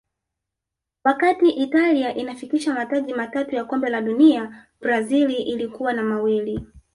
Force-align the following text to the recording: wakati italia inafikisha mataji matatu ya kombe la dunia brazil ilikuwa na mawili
wakati 1.03 1.49
italia 1.49 2.15
inafikisha 2.15 2.73
mataji 2.73 3.13
matatu 3.13 3.55
ya 3.55 3.65
kombe 3.65 3.89
la 3.89 4.01
dunia 4.01 4.67
brazil 4.79 5.31
ilikuwa 5.31 5.93
na 5.93 6.03
mawili 6.03 6.65